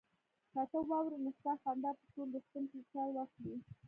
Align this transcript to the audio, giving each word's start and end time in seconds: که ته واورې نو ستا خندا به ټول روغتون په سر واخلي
که 0.51 0.61
ته 0.71 0.79
واورې 0.89 1.17
نو 1.23 1.31
ستا 1.37 1.51
خندا 1.61 1.91
به 1.97 2.05
ټول 2.13 2.27
روغتون 2.33 2.63
په 2.71 2.77
سر 2.91 3.07
واخلي 3.13 3.55